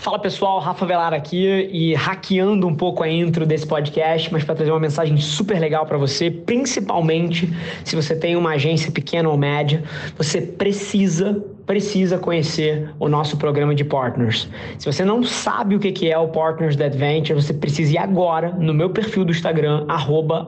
[0.00, 4.54] Fala pessoal, Rafa Velar aqui e hackeando um pouco a intro desse podcast, mas para
[4.54, 7.52] trazer uma mensagem super legal para você, principalmente
[7.84, 9.84] se você tem uma agência pequena ou média,
[10.16, 14.48] você precisa precisa conhecer o nosso programa de partners.
[14.78, 18.50] Se você não sabe o que é o Partners da Adventure, você precisa ir agora
[18.58, 19.86] no meu perfil do Instagram,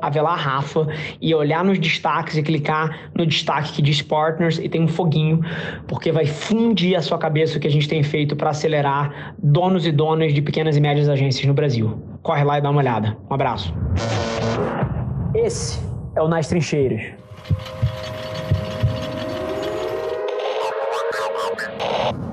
[0.00, 0.86] @avelarrafa
[1.20, 5.40] e olhar nos destaques e clicar no destaque que diz Partners e tem um foguinho,
[5.86, 9.86] porque vai fundir a sua cabeça o que a gente tem feito para acelerar donos
[9.86, 12.00] e donas de pequenas e médias agências no Brasil.
[12.22, 13.16] Corre lá e dá uma olhada.
[13.30, 13.74] Um abraço.
[15.34, 15.80] Esse
[16.16, 17.02] é o Nas Trincheiras.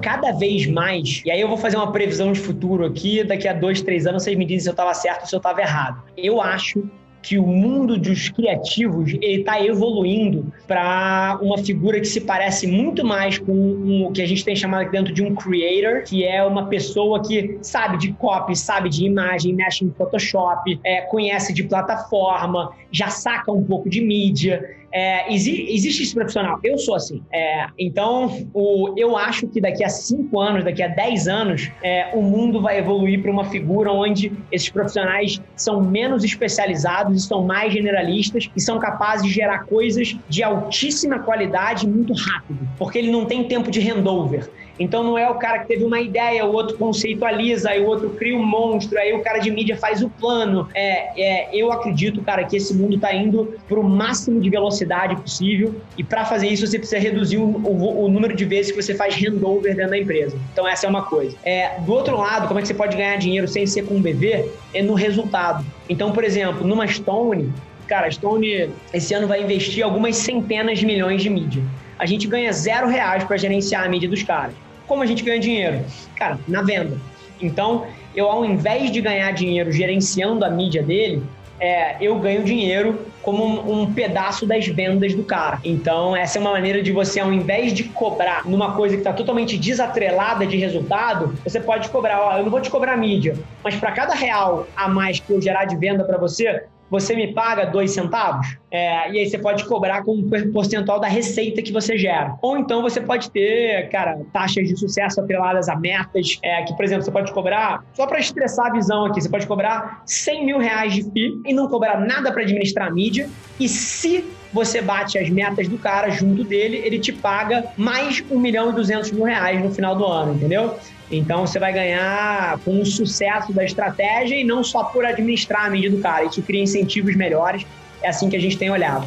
[0.02, 3.54] Cada vez mais, e aí eu vou fazer uma previsão de futuro aqui, daqui a
[3.54, 6.04] dois, três anos vocês me dizem se eu estava certo ou se eu estava errado.
[6.16, 6.90] Eu acho
[7.22, 13.38] que o mundo dos criativos está evoluindo para uma figura que se parece muito mais
[13.38, 16.68] com o que a gente tem chamado aqui dentro de um creator, que é uma
[16.68, 22.72] pessoa que sabe de copy, sabe de imagem, mexe em Photoshop, é, conhece de plataforma,
[22.92, 24.78] já saca um pouco de mídia.
[24.92, 26.60] É, exi existe esse profissional.
[26.64, 27.22] Eu sou assim.
[27.32, 32.10] É, então, o, eu acho que daqui a cinco anos, daqui a dez anos, é,
[32.14, 37.72] o mundo vai evoluir para uma figura onde esses profissionais são menos especializados, estão mais
[37.72, 43.26] generalistas e são capazes de gerar coisas de altíssima qualidade muito rápido, porque ele não
[43.26, 44.50] tem tempo de handover.
[44.80, 48.10] Então não é o cara que teve uma ideia, o outro conceitualiza, aí o outro
[48.12, 50.68] cria um monstro, aí o cara de mídia faz o plano.
[50.74, 55.16] É, é eu acredito, cara, que esse mundo está indo para o máximo de velocidade
[55.16, 58.82] possível e para fazer isso você precisa reduzir o, o, o, número de vezes que
[58.82, 60.38] você faz handover dentro da empresa.
[60.54, 61.36] Então essa é uma coisa.
[61.44, 64.02] É, do outro lado, como é que você pode ganhar dinheiro sem ser com um
[64.02, 64.50] BV?
[64.74, 65.66] É no resultado.
[65.90, 67.52] Então, por exemplo, numa Stone,
[67.88, 71.64] cara, a Stone esse ano vai investir algumas centenas de milhões de mídia.
[71.98, 74.54] A gente ganha zero reais para gerenciar a mídia dos caras.
[74.86, 75.84] Como a gente ganha dinheiro?
[76.16, 76.98] Cara, na venda.
[77.42, 77.86] Então,
[78.16, 81.24] eu ao invés de ganhar dinheiro gerenciando a mídia dele,
[81.60, 85.60] é, eu ganho dinheiro como um, um, pedaço das vendas do cara.
[85.64, 89.12] Então, essa é uma maneira de você, ao invés de cobrar numa coisa que está
[89.12, 93.76] totalmente desatrelada de resultado, você pode cobrar, ó, eu não vou te cobrar mídia, mas
[93.76, 97.66] para cada real a mais que eu gerar de venda para você, você me paga
[97.66, 98.58] dois centavos?
[98.70, 102.36] É, e aí você pode cobrar com um percentual da receita que você gera.
[102.42, 106.84] Ou então você pode ter, cara, taxas de sucesso atreladas a metas, é, que, por
[106.84, 110.58] exemplo, você pode cobrar, só para estressar a visão aqui, você pode cobrar 100 mil
[110.60, 113.30] reais de FII e não cobrar nada para administrar a mídia.
[113.60, 118.40] E se você bate as metas do cara junto dele, ele te paga mais 1
[118.40, 120.78] milhão e 200 mil reais no final do ano, entendeu?
[121.10, 125.70] Então você vai ganhar com o sucesso da estratégia e não só por administrar a
[125.70, 126.26] mídia do cara.
[126.26, 127.66] Isso cria incentivos melhores.
[128.02, 129.06] É assim que a gente tem olhado.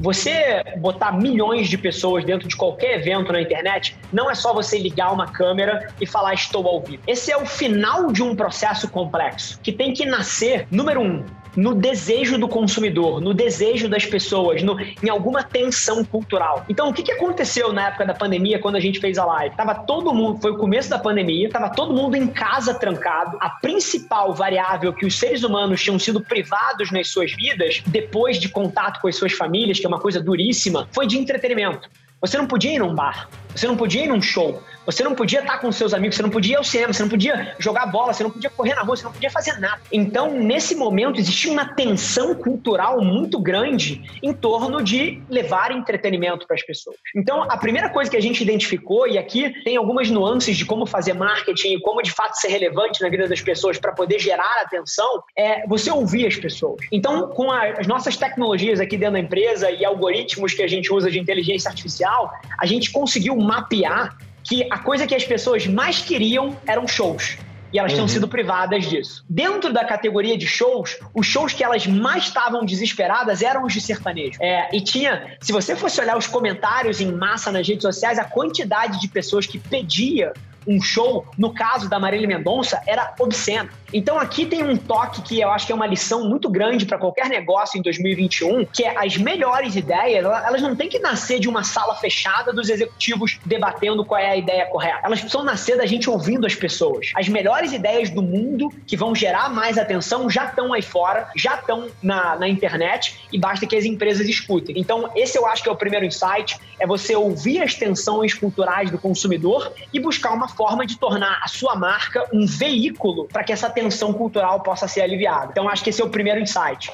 [0.00, 4.76] Você botar milhões de pessoas dentro de qualquer evento na internet, não é só você
[4.76, 7.02] ligar uma câmera e falar estou ao vivo.
[7.06, 11.24] Esse é o final de um processo complexo que tem que nascer, número um,
[11.56, 16.64] no desejo do consumidor, no desejo das pessoas, no, em alguma tensão cultural.
[16.68, 19.54] Então, o que, que aconteceu na época da pandemia quando a gente fez a live?
[19.56, 23.36] Tava todo mundo, foi o começo da pandemia, tava todo mundo em casa trancado.
[23.40, 28.48] A principal variável que os seres humanos tinham sido privados nas suas vidas, depois de
[28.48, 31.88] contato com as suas famílias, que é uma coisa duríssima, foi de entretenimento.
[32.20, 35.40] Você não podia ir num bar, você não podia ir num show, você não podia
[35.40, 38.12] estar com seus amigos, você não podia ir ao cinema, você não podia jogar bola,
[38.12, 39.80] você não podia correr na rua, você não podia fazer nada.
[39.92, 46.56] Então, nesse momento, existia uma tensão cultural muito grande em torno de levar entretenimento para
[46.56, 46.96] as pessoas.
[47.14, 50.84] Então, a primeira coisa que a gente identificou, e aqui tem algumas nuances de como
[50.86, 54.62] fazer marketing e como de fato ser relevante na vida das pessoas para poder gerar
[54.62, 56.80] atenção, é você ouvir as pessoas.
[56.90, 61.10] Então, com as nossas tecnologias aqui dentro da empresa e algoritmos que a gente usa
[61.10, 66.56] de inteligência artificial, a gente conseguiu mapear que a coisa que as pessoas mais queriam
[66.66, 67.38] eram shows.
[67.72, 67.96] E elas uhum.
[67.96, 69.24] tinham sido privadas disso.
[69.28, 73.80] Dentro da categoria de shows, os shows que elas mais estavam desesperadas eram os de
[73.80, 74.38] sertanejo.
[74.42, 78.24] É, e tinha, se você fosse olhar os comentários em massa nas redes sociais, a
[78.24, 80.34] quantidade de pessoas que pedia
[80.66, 83.68] um show, no caso da Marília Mendonça, era obsceno.
[83.92, 86.96] Então aqui tem um toque que eu acho que é uma lição muito grande para
[86.96, 91.48] qualquer negócio em 2021, que é as melhores ideias, elas não têm que nascer de
[91.48, 95.00] uma sala fechada dos executivos debatendo qual é a ideia correta.
[95.04, 97.10] Elas precisam nascer da gente ouvindo as pessoas.
[97.14, 101.56] As melhores ideias do mundo que vão gerar mais atenção já estão aí fora, já
[101.56, 104.78] estão na, na internet e basta que as empresas escutem.
[104.78, 108.90] Então esse eu acho que é o primeiro insight, é você ouvir as tensões culturais
[108.90, 113.52] do consumidor e buscar uma forma de tornar a sua marca um veículo para que
[113.52, 115.48] essa tensão cultural possa ser aliviada.
[115.50, 116.90] Então, acho que esse é o primeiro insight.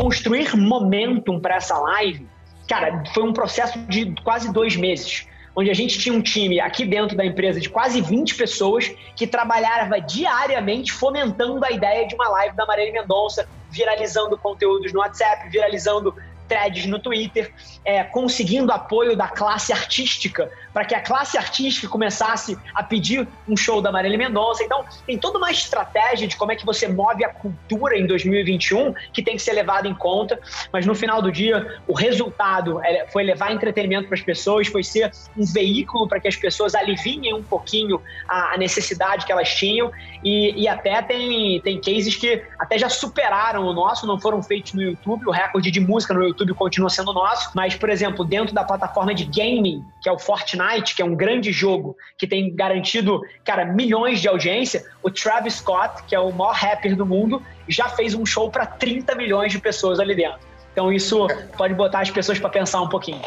[0.00, 2.28] Construir momentum para essa live,
[2.68, 5.26] cara, foi um processo de quase dois meses
[5.56, 9.26] onde a gente tinha um time aqui dentro da empresa de quase 20 pessoas que
[9.26, 15.48] trabalhava diariamente fomentando a ideia de uma live da Marília Mendonça, viralizando conteúdos no WhatsApp,
[15.50, 16.14] viralizando
[16.48, 17.52] threads no Twitter,
[17.84, 23.56] é, conseguindo apoio da classe artística, para que a classe artística começasse a pedir um
[23.56, 24.62] show da Marília Mendonça.
[24.62, 28.94] Então, tem toda uma estratégia de como é que você move a cultura em 2021
[29.12, 30.38] que tem que ser levada em conta,
[30.72, 34.82] mas no final do dia, o resultado é, foi levar entretenimento para as pessoas, foi
[34.82, 39.54] ser um veículo para que as pessoas aliviem um pouquinho a, a necessidade que elas
[39.54, 39.90] tinham
[40.22, 44.72] e, e, até tem, tem cases que até já superaram o nosso, não foram feitos
[44.72, 48.24] no YouTube, o recorde de música no YouTube YouTube continua sendo nosso, mas, por exemplo,
[48.24, 52.26] dentro da plataforma de gaming, que é o Fortnite, que é um grande jogo que
[52.26, 57.06] tem garantido, cara, milhões de audiência, o Travis Scott, que é o maior rapper do
[57.06, 60.40] mundo, já fez um show para 30 milhões de pessoas ali dentro.
[60.72, 61.26] Então isso
[61.56, 63.22] pode botar as pessoas para pensar um pouquinho.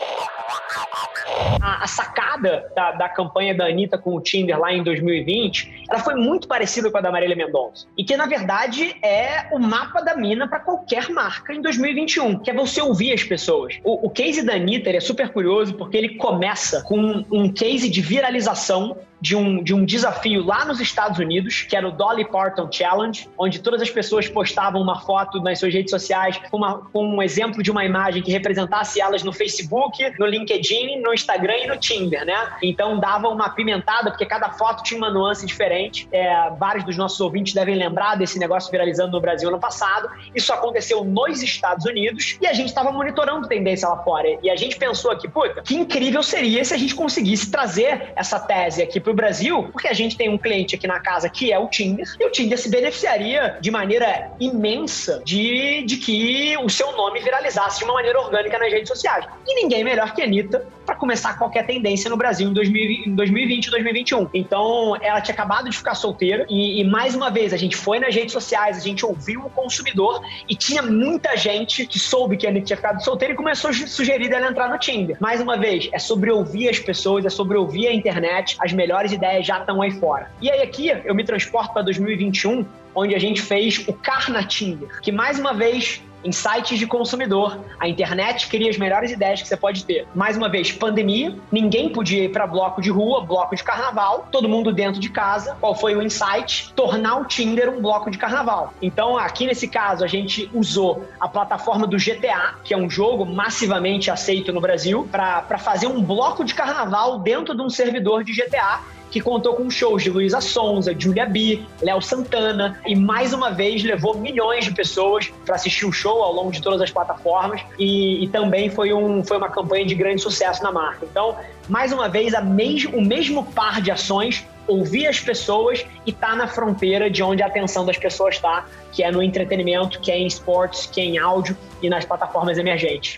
[1.61, 5.99] A, a sacada da, da, campanha da Anitta com o Tinder lá em 2020, ela
[5.99, 7.87] foi muito parecida com a da Marília Mendonça.
[7.97, 12.49] E que, na verdade, é o mapa da mina para qualquer marca em 2021, que
[12.49, 13.79] é você ouvir as pessoas.
[13.83, 18.01] O, o case da Anitta é super curioso porque ele começa com um case de
[18.01, 22.71] viralização de um, de um desafio lá nos Estados Unidos, que era o Dolly Parton
[22.71, 27.05] Challenge, onde todas as pessoas postavam uma foto nas suas redes sociais com, uma, com
[27.05, 31.67] um exemplo de uma imagem que representasse elas no Facebook, no LinkedIn, no Instagram e
[31.67, 32.57] no Tinder, né?
[32.61, 36.07] Então dava uma pimentada, porque cada foto tinha uma nuance diferente.
[36.11, 40.09] É, vários dos nossos ouvintes devem lembrar desse negócio viralizando no Brasil ano passado.
[40.33, 44.27] Isso aconteceu nos Estados Unidos e a gente estava monitorando tendência lá fora.
[44.41, 48.39] E a gente pensou aqui, puta, que incrível seria se a gente conseguisse trazer essa
[48.39, 51.51] tese aqui para o Brasil, porque a gente tem um cliente aqui na casa que
[51.51, 56.69] é o Tinder, e o Tinder se beneficiaria de maneira imensa de, de que o
[56.69, 59.25] seu nome viralizasse de uma maneira orgânica nas redes sociais.
[59.45, 63.15] E ninguém melhor que a Anitta para começar qualquer tendência no Brasil em, 2020, em
[63.15, 64.29] 2020 e 2021.
[64.33, 67.99] Então, ela tinha acabado de ficar solteira e, e, mais uma vez, a gente foi
[67.99, 72.45] nas redes sociais, a gente ouviu o consumidor e tinha muita gente que soube que
[72.45, 75.17] a Anitta tinha ficado solteira e começou a sugerir dela entrar no Tinder.
[75.19, 79.11] Mais uma vez, é sobre ouvir as pessoas, é sobre ouvir a internet, as melhores
[79.11, 80.31] ideias já estão aí fora.
[80.41, 82.65] E aí aqui eu me transporto para 2021,
[82.95, 87.59] onde a gente fez o Carna Tinder, que mais uma vez sites de consumidor.
[87.79, 90.07] A internet cria as melhores ideias que você pode ter.
[90.15, 94.49] Mais uma vez, pandemia, ninguém podia ir para bloco de rua, bloco de carnaval, todo
[94.49, 95.57] mundo dentro de casa.
[95.59, 96.73] Qual foi o insight?
[96.73, 98.73] Tornar o Tinder um bloco de carnaval.
[98.81, 103.25] Então, aqui nesse caso, a gente usou a plataforma do GTA, que é um jogo
[103.25, 108.33] massivamente aceito no Brasil, para fazer um bloco de carnaval dentro de um servidor de
[108.33, 113.51] GTA que contou com shows de Luísa Sonza, Julia B, Léo Santana e mais uma
[113.51, 117.61] vez levou milhões de pessoas para assistir o show ao longo de todas as plataformas
[117.77, 121.05] e, e, também foi, um, foi uma campanha de grande sucesso na marca.
[121.09, 121.35] Então,
[121.69, 126.35] mais uma vez, mes o mesmo par de ações ouvir as pessoas e estar tá
[126.35, 130.19] na fronteira de onde a atenção das pessoas está, que é no entretenimento, que é
[130.19, 133.17] em esportes, que é em áudio e nas plataformas emergentes.